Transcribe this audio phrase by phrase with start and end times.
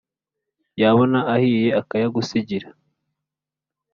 [0.81, 2.67] Yabona ahiye akayagusigira!“